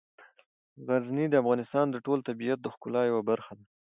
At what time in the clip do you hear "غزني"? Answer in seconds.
0.87-1.25